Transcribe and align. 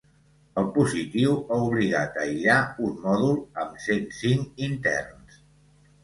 El 0.59 0.67
positiu 0.75 1.33
ha 1.41 1.57
obligat 1.65 2.15
a 2.17 2.23
aïllar 2.23 2.55
un 2.87 2.95
mòdul 3.03 3.37
amb 3.65 3.77
cent 3.83 4.07
cinc 4.21 4.65
interns. 4.69 5.37